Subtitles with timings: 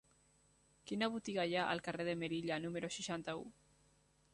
[0.91, 3.51] Quina botiga hi ha al carrer de Melilla número seixanta-u?